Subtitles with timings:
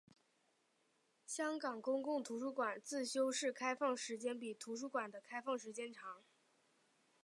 [1.27, 6.23] 香港公共图书馆自修室开放时间比图书馆的开放时间长。